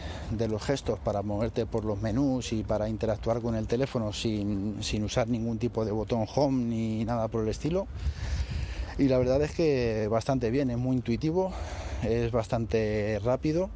los 0.49 0.61
gestos 0.61 0.99
para 0.99 1.21
moverte 1.21 1.65
por 1.65 1.85
los 1.85 2.01
menús 2.01 2.51
y 2.51 2.63
para 2.63 2.89
interactuar 2.89 3.41
con 3.41 3.55
el 3.55 3.67
teléfono 3.67 4.11
sin 4.11 5.03
usar 5.03 5.29
ningún 5.29 5.57
tipo 5.57 5.85
de 5.85 5.91
botón 5.91 6.27
home 6.35 6.65
ni 6.65 7.05
nada 7.05 7.29
por 7.29 7.43
el 7.43 7.49
estilo 7.49 7.87
y 8.97 9.07
la 9.07 9.17
verdad 9.17 9.41
es 9.41 9.51
que 9.51 10.07
bastante 10.09 10.51
bien, 10.51 10.69
es 10.69 10.77
muy 10.77 10.95
intuitivo, 10.95 11.51
es 12.03 12.31
bastante 12.31 13.19
rápido. 13.23 13.69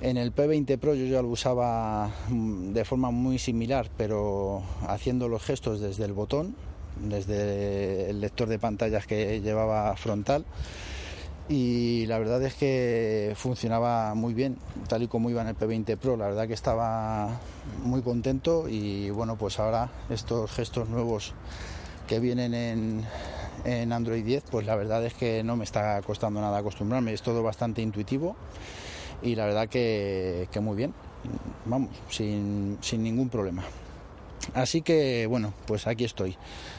En 0.00 0.16
el 0.16 0.34
P20 0.34 0.78
Pro 0.78 0.94
yo 0.94 1.04
ya 1.04 1.20
lo 1.20 1.28
usaba 1.28 2.10
mm, 2.28 2.72
de 2.72 2.84
forma 2.84 3.10
muy 3.10 3.38
similar, 3.38 3.90
pero 3.98 4.62
haciendo 4.88 5.28
los 5.28 5.42
gestos 5.42 5.80
desde 5.80 6.06
el 6.06 6.14
botón, 6.14 6.56
desde 7.02 8.08
el 8.08 8.20
lector 8.20 8.48
de 8.48 8.58
pantallas 8.58 9.06
que 9.06 9.40
llevaba 9.40 9.94
frontal. 9.96 10.46
Y 11.50 12.06
la 12.06 12.18
verdad 12.18 12.42
es 12.44 12.54
que 12.54 13.32
funcionaba 13.36 14.14
muy 14.14 14.34
bien, 14.34 14.56
tal 14.88 15.02
y 15.02 15.08
como 15.08 15.30
iba 15.30 15.42
en 15.42 15.48
el 15.48 15.58
P20 15.58 15.96
Pro. 15.98 16.16
La 16.16 16.28
verdad 16.28 16.46
que 16.46 16.54
estaba 16.54 17.40
muy 17.82 18.00
contento 18.02 18.68
y 18.68 19.10
bueno, 19.10 19.36
pues 19.36 19.58
ahora 19.58 19.90
estos 20.08 20.50
gestos 20.52 20.88
nuevos 20.88 21.34
que 22.06 22.20
vienen 22.20 22.54
en, 22.54 23.04
en 23.64 23.92
Android 23.92 24.24
10, 24.24 24.44
pues 24.50 24.66
la 24.66 24.76
verdad 24.76 25.04
es 25.04 25.14
que 25.14 25.42
no 25.42 25.56
me 25.56 25.64
está 25.64 26.00
costando 26.02 26.40
nada 26.40 26.58
acostumbrarme, 26.58 27.12
es 27.12 27.22
todo 27.22 27.42
bastante 27.42 27.82
intuitivo 27.82 28.36
y 29.22 29.34
la 29.34 29.46
verdad 29.46 29.68
que, 29.68 30.48
muy 30.60 30.76
bien, 30.76 30.94
vamos, 31.64 31.90
sin, 32.08 32.78
sin, 32.80 33.02
ningún 33.02 33.28
problema. 33.28 33.62
Así 34.54 34.82
que 34.82 35.26
bueno, 35.26 35.54
pues 35.66 35.86
aquí 35.86 36.04
estoy, 36.04 36.36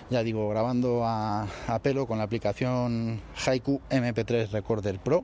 ya 0.09 0.23
digo, 0.23 0.49
grabando 0.49 1.05
a, 1.05 1.47
a 1.67 1.79
pelo 1.79 2.05
con 2.05 2.17
la 2.17 2.25
aplicación 2.25 3.21
Haiku 3.45 3.81
MP3 3.89 4.49
Recorder 4.51 4.99
Pro, 4.99 5.23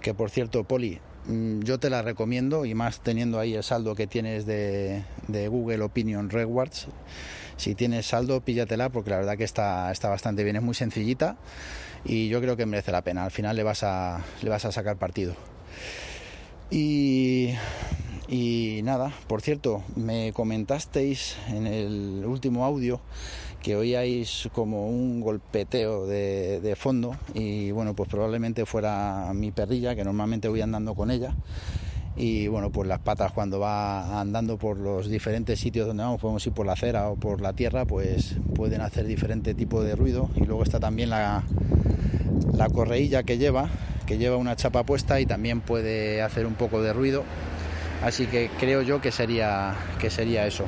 que 0.00 0.14
por 0.14 0.30
cierto, 0.30 0.64
Poli, 0.64 1.00
mm, 1.26 1.60
yo 1.62 1.78
te 1.78 1.90
la 1.90 2.02
recomiendo 2.02 2.64
y 2.64 2.74
más 2.74 3.00
teniendo 3.00 3.38
ahí 3.40 3.54
el 3.54 3.64
saldo 3.64 3.94
que 3.94 4.06
tienes 4.06 4.46
de, 4.46 5.02
de 5.26 5.48
Google 5.48 5.82
Opinion 5.82 6.30
Rewards 6.30 6.88
si 7.58 7.74
tienes 7.74 8.06
saldo, 8.06 8.40
píllatela 8.40 8.88
porque 8.88 9.10
la 9.10 9.16
verdad 9.16 9.36
que 9.36 9.42
está, 9.42 9.90
está 9.90 10.08
bastante 10.08 10.44
bien, 10.44 10.54
es 10.54 10.62
muy 10.62 10.74
sencillita 10.74 11.36
y 12.04 12.28
yo 12.28 12.40
creo 12.40 12.56
que 12.56 12.64
merece 12.66 12.92
la 12.92 13.02
pena. 13.02 13.24
Al 13.24 13.32
final 13.32 13.56
le 13.56 13.64
vas 13.64 13.82
a, 13.82 14.24
le 14.42 14.48
vas 14.48 14.64
a 14.64 14.70
sacar 14.70 14.96
partido. 14.96 15.34
Y, 16.70 17.54
y 18.28 18.80
nada, 18.84 19.10
por 19.26 19.40
cierto, 19.40 19.82
me 19.96 20.32
comentasteis 20.34 21.36
en 21.48 21.66
el 21.66 22.24
último 22.26 22.64
audio 22.64 23.00
que 23.62 23.74
oíais 23.74 24.48
como 24.52 24.88
un 24.88 25.20
golpeteo 25.20 26.06
de, 26.06 26.74
fondo 26.76 27.16
y 27.34 27.70
bueno, 27.70 27.94
pues 27.94 28.08
probablemente 28.08 28.66
fuera 28.66 29.32
mi 29.34 29.50
perrilla, 29.50 29.94
que 29.94 30.04
normalmente 30.04 30.48
voy 30.48 30.60
andando 30.60 30.94
con 30.94 31.10
ella. 31.10 31.34
Y 32.16 32.48
bueno, 32.48 32.70
pues 32.70 32.88
las 32.88 32.98
patas 32.98 33.32
cuando 33.32 33.60
va 33.60 34.20
andando 34.20 34.58
por 34.58 34.76
los 34.76 35.08
diferentes 35.08 35.60
sitios 35.60 35.86
donde 35.86 36.02
vamos, 36.02 36.20
podemos 36.20 36.44
ir 36.46 36.52
por 36.52 36.66
la 36.66 36.72
acera 36.72 37.08
o 37.08 37.16
por 37.16 37.40
la 37.40 37.52
tierra, 37.52 37.84
pues 37.84 38.36
pueden 38.54 38.80
hacer 38.80 39.06
diferente 39.06 39.54
tipo 39.54 39.82
de 39.82 39.94
ruido. 39.94 40.28
Y 40.34 40.40
luego 40.40 40.64
está 40.64 40.80
también 40.80 41.10
la, 41.10 41.44
la 42.52 42.68
correilla 42.68 43.22
que 43.22 43.38
lleva, 43.38 43.70
que 44.04 44.18
lleva 44.18 44.36
una 44.36 44.56
chapa 44.56 44.82
puesta 44.82 45.20
y 45.20 45.26
también 45.26 45.60
puede 45.60 46.20
hacer 46.22 46.46
un 46.46 46.54
poco 46.54 46.82
de 46.82 46.92
ruido, 46.92 47.22
así 48.02 48.26
que 48.26 48.50
creo 48.58 48.82
yo 48.82 49.00
que 49.00 49.12
sería, 49.12 49.74
que 49.98 50.10
sería 50.10 50.46
eso. 50.46 50.64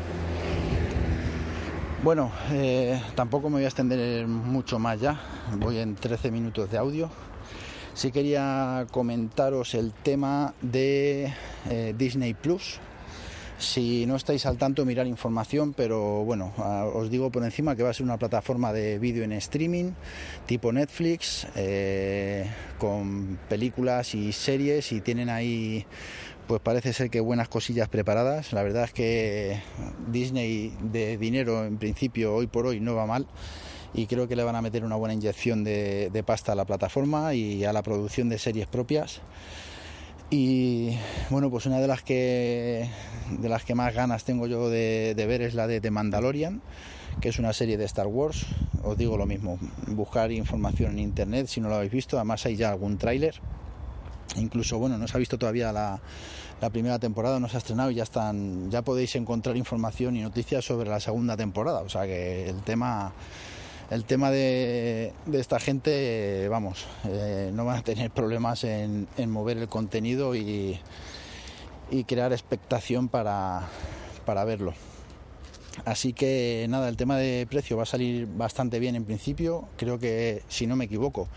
Bueno, 2.02 2.32
eh, 2.52 3.00
tampoco 3.14 3.50
me 3.50 3.56
voy 3.56 3.64
a 3.64 3.68
extender 3.68 4.26
mucho 4.26 4.78
más 4.78 5.00
ya, 5.00 5.20
voy 5.58 5.78
en 5.78 5.94
13 5.94 6.30
minutos 6.30 6.70
de 6.70 6.78
audio 6.78 7.10
sí 8.00 8.12
quería 8.12 8.86
comentaros 8.90 9.74
el 9.74 9.92
tema 9.92 10.54
de 10.62 11.32
eh, 11.68 11.94
Disney 11.96 12.32
Plus. 12.32 12.78
Si 13.58 14.06
no 14.06 14.16
estáis 14.16 14.46
al 14.46 14.56
tanto, 14.56 14.86
mirar 14.86 15.06
información, 15.06 15.74
pero 15.74 16.24
bueno, 16.24 16.54
os 16.94 17.10
digo 17.10 17.30
por 17.30 17.44
encima 17.44 17.76
que 17.76 17.82
va 17.82 17.90
a 17.90 17.92
ser 17.92 18.04
una 18.04 18.16
plataforma 18.16 18.72
de 18.72 18.98
vídeo 18.98 19.22
en 19.22 19.32
streaming 19.32 19.92
tipo 20.46 20.72
Netflix, 20.72 21.46
eh, 21.56 22.46
con 22.78 23.38
películas 23.50 24.14
y 24.14 24.32
series 24.32 24.92
y 24.92 25.02
tienen 25.02 25.28
ahí 25.28 25.84
pues 26.50 26.60
parece 26.60 26.92
ser 26.92 27.10
que 27.10 27.20
buenas 27.20 27.48
cosillas 27.48 27.88
preparadas. 27.88 28.52
La 28.52 28.64
verdad 28.64 28.82
es 28.82 28.92
que 28.92 29.62
Disney 30.08 30.76
de 30.82 31.16
dinero 31.16 31.64
en 31.64 31.78
principio 31.78 32.34
hoy 32.34 32.48
por 32.48 32.66
hoy 32.66 32.80
no 32.80 32.96
va 32.96 33.06
mal 33.06 33.28
y 33.94 34.06
creo 34.06 34.26
que 34.26 34.34
le 34.34 34.42
van 34.42 34.56
a 34.56 34.60
meter 34.60 34.84
una 34.84 34.96
buena 34.96 35.14
inyección 35.14 35.62
de, 35.62 36.10
de 36.12 36.22
pasta 36.24 36.50
a 36.50 36.54
la 36.56 36.64
plataforma 36.64 37.34
y 37.34 37.64
a 37.64 37.72
la 37.72 37.84
producción 37.84 38.28
de 38.28 38.36
series 38.40 38.66
propias. 38.66 39.20
Y 40.28 40.96
bueno, 41.30 41.50
pues 41.50 41.66
una 41.66 41.78
de 41.78 41.86
las 41.86 42.02
que 42.02 42.90
de 43.38 43.48
las 43.48 43.64
que 43.64 43.76
más 43.76 43.94
ganas 43.94 44.24
tengo 44.24 44.48
yo 44.48 44.70
de, 44.70 45.14
de, 45.16 45.26
ver 45.26 45.42
es 45.42 45.54
la 45.54 45.68
de 45.68 45.80
The 45.80 45.92
Mandalorian, 45.92 46.62
que 47.20 47.28
es 47.28 47.38
una 47.38 47.52
serie 47.52 47.76
de 47.76 47.84
Star 47.84 48.08
Wars. 48.08 48.44
Os 48.82 48.98
digo 48.98 49.16
lo 49.16 49.26
mismo, 49.26 49.56
buscar 49.86 50.32
información 50.32 50.94
en 50.94 50.98
internet 50.98 51.46
si 51.46 51.60
no 51.60 51.68
lo 51.68 51.76
habéis 51.76 51.92
visto. 51.92 52.16
Además 52.16 52.44
hay 52.44 52.56
ya 52.56 52.70
algún 52.70 52.98
tráiler. 52.98 53.40
Incluso 54.36 54.78
bueno, 54.78 54.98
no 54.98 55.08
se 55.08 55.16
ha 55.16 55.18
visto 55.18 55.38
todavía 55.38 55.72
la, 55.72 56.00
primera 56.70 56.98
temporada, 56.98 57.40
no 57.40 57.48
se 57.48 57.56
ha 57.56 57.58
estrenado 57.58 57.90
y 57.90 57.96
ya 57.96 58.02
están, 58.02 58.70
ya 58.70 58.82
podéis 58.82 59.16
encontrar 59.16 59.56
información 59.56 60.16
y 60.16 60.22
noticias 60.22 60.64
sobre 60.64 60.88
la 60.88 61.00
segunda 61.00 61.36
temporada. 61.36 61.80
O 61.80 61.88
sea 61.88 62.04
que 62.06 62.48
el 62.48 62.62
tema 62.62 63.12
el 63.90 64.04
tema 64.04 64.30
de, 64.30 65.12
esta 65.32 65.58
gente, 65.58 66.46
vamos, 66.48 66.86
eh, 67.08 67.50
no 67.52 67.64
van 67.64 67.78
a 67.78 67.82
tener 67.82 68.12
problemas 68.12 68.62
en, 68.62 69.08
en 69.16 69.30
mover 69.30 69.58
el 69.58 69.68
contenido 69.68 70.36
y, 70.36 70.78
y 71.90 72.04
crear 72.04 72.32
expectación 72.32 73.08
para, 73.08 73.68
para, 74.24 74.44
verlo. 74.44 74.74
Así 75.84 76.12
que 76.12 76.66
nada, 76.68 76.88
el 76.88 76.96
tema 76.96 77.16
de 77.16 77.46
precio 77.50 77.76
va 77.76 77.82
a 77.82 77.86
salir 77.86 78.28
bastante 78.28 78.78
bien 78.78 78.94
en 78.94 79.04
principio. 79.04 79.68
Creo 79.76 79.98
que, 79.98 80.42
si 80.48 80.68
no 80.68 80.76
me 80.76 80.84
equivoco, 80.84 81.28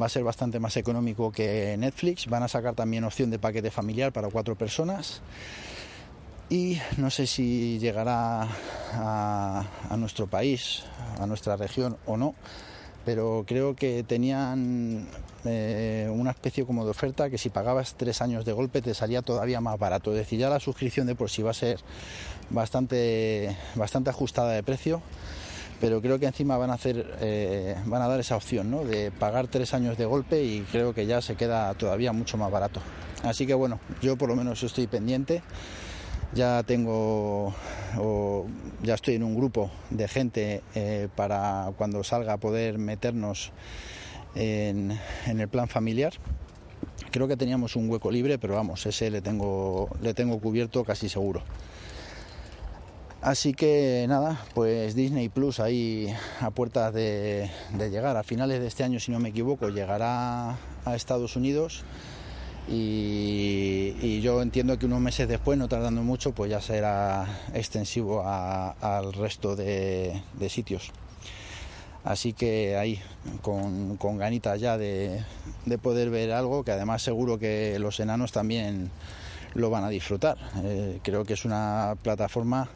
va 0.00 0.06
a 0.06 0.08
ser 0.08 0.24
bastante 0.24 0.60
más 0.60 0.76
económico 0.76 1.32
que 1.32 1.76
Netflix. 1.78 2.26
Van 2.26 2.42
a 2.42 2.48
sacar 2.48 2.74
también 2.74 3.04
opción 3.04 3.30
de 3.30 3.38
paquete 3.38 3.70
familiar 3.70 4.12
para 4.12 4.28
cuatro 4.28 4.54
personas 4.56 5.22
y 6.50 6.78
no 6.96 7.10
sé 7.10 7.26
si 7.26 7.78
llegará 7.78 8.48
a, 8.94 9.96
nuestro 9.96 10.26
país, 10.26 10.84
a 11.20 11.26
nuestra 11.26 11.56
región 11.56 11.98
o 12.06 12.16
no, 12.16 12.34
pero 13.04 13.44
creo 13.46 13.76
que 13.76 14.02
tenían 14.02 15.06
eh, 15.44 16.08
una 16.10 16.30
especie 16.30 16.64
como 16.64 16.84
de 16.84 16.90
oferta 16.90 17.28
que 17.28 17.36
si 17.36 17.50
pagabas 17.50 17.94
tres 17.94 18.22
años 18.22 18.44
de 18.46 18.52
golpe 18.52 18.80
te 18.80 18.94
salía 18.94 19.20
todavía 19.20 19.60
más 19.60 19.78
barato. 19.78 20.12
Es 20.12 20.18
decir, 20.18 20.38
ya 20.38 20.48
la 20.48 20.60
suscripción 20.60 21.06
de 21.06 21.14
por 21.14 21.28
sí 21.28 21.42
va 21.42 21.50
a 21.50 21.54
ser 21.54 21.80
bastante, 22.48 23.54
bastante 23.74 24.10
ajustada 24.10 24.52
de 24.52 24.62
precio. 24.62 25.02
Pero 25.80 26.02
creo 26.02 26.18
que 26.18 26.26
encima 26.26 26.56
van 26.56 26.70
a 26.70 26.74
hacer, 26.74 27.16
eh, 27.20 27.76
van 27.86 28.02
a 28.02 28.08
dar 28.08 28.18
esa 28.18 28.36
opción, 28.36 28.70
¿no? 28.70 28.84
De 28.84 29.12
pagar 29.12 29.46
tres 29.46 29.74
años 29.74 29.96
de 29.96 30.06
golpe 30.06 30.42
y 30.42 30.60
creo 30.72 30.92
que 30.92 31.06
ya 31.06 31.22
se 31.22 31.36
queda 31.36 31.72
todavía 31.74 32.12
mucho 32.12 32.36
más 32.36 32.50
barato. 32.50 32.80
Así 33.22 33.46
que 33.46 33.54
bueno, 33.54 33.78
yo 34.02 34.16
por 34.16 34.28
lo 34.28 34.36
menos 34.36 34.62
estoy 34.62 34.86
pendiente 34.86 35.42
ya 36.34 36.62
tengo 36.62 37.54
o 37.96 38.46
ya 38.82 38.94
estoy 38.94 39.14
en 39.14 39.22
un 39.22 39.34
grupo 39.34 39.70
de 39.88 40.08
gente 40.08 40.62
eh, 40.74 41.08
para 41.16 41.72
cuando 41.78 42.04
salga 42.04 42.36
poder 42.36 42.76
meternos 42.76 43.50
en, 44.34 44.98
en, 45.26 45.40
el 45.40 45.48
plan 45.48 45.68
familiar 45.68 46.12
Creo 47.10 47.26
que 47.26 47.36
teníamos 47.36 47.74
un 47.76 47.88
hueco 47.88 48.10
libre, 48.10 48.38
pero 48.38 48.54
vamos, 48.54 48.84
ese 48.84 49.10
le 49.10 49.22
tengo, 49.22 49.88
le 50.02 50.12
tengo 50.14 50.38
cubierto 50.40 50.84
casi 50.84 51.08
seguro. 51.08 51.42
Así 53.28 53.52
que 53.52 54.06
nada, 54.08 54.40
pues 54.54 54.94
Disney 54.94 55.28
Plus 55.28 55.60
ahí 55.60 56.08
a 56.40 56.50
puertas 56.50 56.94
de, 56.94 57.50
llegar. 57.78 58.16
A 58.16 58.22
finales 58.22 58.58
de 58.58 58.66
este 58.66 58.84
año, 58.84 59.00
si 59.00 59.12
no 59.12 59.20
me 59.20 59.28
equivoco, 59.28 59.68
llegará 59.68 60.52
a 60.86 60.96
Estados 60.96 61.36
Unidos. 61.36 61.84
Y, 62.68 64.22
yo 64.22 64.40
entiendo 64.40 64.78
que 64.78 64.86
unos 64.86 65.00
meses 65.00 65.28
después, 65.28 65.58
no 65.58 65.68
tardando 65.68 66.02
mucho, 66.02 66.32
pues 66.32 66.50
ya 66.50 66.62
será 66.62 67.26
extensivo 67.52 68.24
al 68.26 69.12
resto 69.12 69.56
de, 69.56 70.22
sitios. 70.48 70.90
Así 72.04 72.32
que 72.32 72.78
ahí, 72.78 72.98
con, 73.42 73.98
con 73.98 74.16
ganitas 74.16 74.58
ya 74.58 74.78
de, 74.78 75.22
poder 75.82 76.08
ver 76.08 76.32
algo, 76.32 76.64
que 76.64 76.72
además 76.72 77.02
seguro 77.02 77.38
que 77.38 77.78
los 77.78 78.00
enanos 78.00 78.32
también 78.32 78.90
lo 79.52 79.68
van 79.68 79.84
a 79.84 79.90
disfrutar. 79.90 80.38
Eh, 80.64 81.00
creo 81.02 81.26
que 81.26 81.34
es 81.34 81.44
una 81.44 81.94
plataforma 82.02 82.70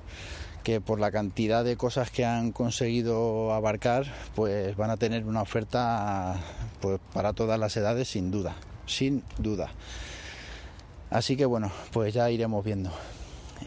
que 0.62 0.80
por 0.80 1.00
la 1.00 1.10
cantidad 1.10 1.64
de 1.64 1.76
cosas 1.76 2.10
que 2.10 2.24
han 2.24 2.52
conseguido 2.52 3.52
abarcar, 3.52 4.06
pues 4.34 4.76
van 4.76 4.90
a 4.90 4.96
tener 4.96 5.24
una 5.24 5.42
oferta 5.42 6.36
pues, 6.80 7.00
para 7.12 7.32
todas 7.32 7.58
las 7.58 7.76
edades 7.76 8.08
sin 8.08 8.30
duda, 8.30 8.56
sin 8.86 9.22
duda. 9.38 9.70
Así 11.10 11.36
que 11.36 11.44
bueno, 11.44 11.70
pues 11.92 12.14
ya 12.14 12.30
iremos 12.30 12.64
viendo. 12.64 12.90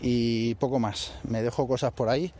Y 0.01 0.55
poco 0.55 0.79
más, 0.79 1.13
me 1.23 1.41
dejo 1.41 1.67
cosas 1.67 1.93
por 1.93 2.09
ahí. 2.09 2.33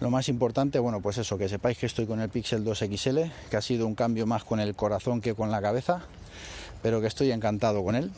Lo 0.00 0.10
más 0.10 0.28
importante, 0.28 0.78
bueno, 0.78 1.00
pues 1.00 1.18
eso, 1.18 1.38
que 1.38 1.48
sepáis 1.48 1.76
que 1.76 1.86
estoy 1.86 2.06
con 2.06 2.20
el 2.20 2.28
Pixel 2.28 2.62
2 2.62 2.78
XL, 2.78 3.18
que 3.50 3.56
ha 3.56 3.62
sido 3.62 3.86
un 3.86 3.96
cambio 3.96 4.26
más 4.26 4.44
con 4.44 4.60
el 4.60 4.76
corazón 4.76 5.20
que 5.20 5.34
con 5.34 5.50
la 5.50 5.60
cabeza, 5.60 6.02
pero 6.82 7.00
que 7.00 7.08
estoy 7.08 7.32
encantado 7.32 7.82
con 7.82 7.96
él. 7.96 8.12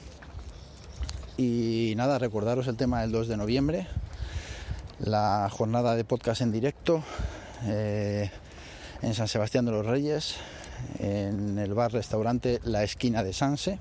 Y 1.38 1.94
nada, 1.96 2.18
recordaros 2.18 2.66
el 2.66 2.76
tema 2.76 3.00
del 3.00 3.12
2 3.12 3.28
de 3.28 3.36
noviembre, 3.38 3.86
la 5.00 5.48
jornada 5.50 5.96
de 5.96 6.04
podcast 6.04 6.42
en 6.42 6.52
directo 6.52 7.02
eh, 7.66 8.30
en 9.02 9.14
San 9.14 9.28
Sebastián 9.28 9.64
de 9.64 9.72
los 9.72 9.86
Reyes, 9.86 10.36
en 10.98 11.58
el 11.58 11.72
bar 11.74 11.92
restaurante 11.92 12.60
La 12.64 12.82
Esquina 12.82 13.22
de 13.22 13.32
Sanse. 13.32 13.78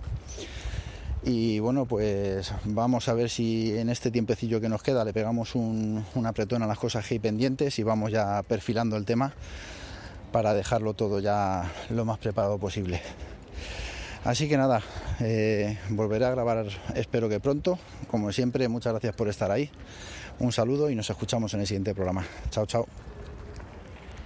Y 1.23 1.59
bueno, 1.59 1.85
pues 1.85 2.53
vamos 2.63 3.09
a 3.09 3.13
ver 3.13 3.29
si 3.29 3.77
en 3.77 3.89
este 3.89 4.09
tiempecillo 4.09 4.61
que 4.61 4.69
nos 4.69 4.81
queda 4.81 5.03
le 5.03 5.11
pegamos 5.11 5.55
un, 5.55 6.05
apretón 6.25 6.63
a 6.63 6.67
las 6.67 6.79
cosas 6.79 7.05
que 7.05 7.15
hay 7.15 7.19
pendientes 7.19 7.77
y 7.77 7.83
vamos 7.83 8.11
ya 8.11 8.41
perfilando 8.43 8.95
el 8.95 9.03
tema 9.03 9.33
para 10.31 10.53
dejarlo 10.53 10.93
todo 10.93 11.19
ya 11.19 11.69
lo 11.89 12.05
más 12.05 12.19
preparado 12.19 12.57
posible. 12.57 13.01
Así 14.23 14.47
que 14.47 14.57
nada, 14.57 14.81
eh, 15.19 15.77
volveré 15.89 16.25
a 16.25 16.31
grabar, 16.31 16.65
espero 16.95 17.27
que 17.27 17.39
pronto. 17.39 17.77
Como 18.09 18.31
siempre, 18.31 18.67
muchas 18.69 18.93
gracias 18.93 19.15
por 19.15 19.27
estar 19.27 19.51
ahí. 19.51 19.69
Un 20.39 20.51
saludo 20.51 20.89
y 20.89 20.95
nos 20.95 21.09
escuchamos 21.09 21.53
en 21.53 21.61
el 21.61 21.67
siguiente 21.67 21.93
programa. 21.93 22.25
Chao, 22.49 22.65
chao. 22.65 23.08